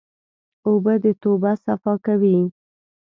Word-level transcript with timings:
اوبه 0.67 0.93
د 1.03 1.05
توبه 1.21 1.51
صفا 1.65 1.93
کوي. 2.05 2.37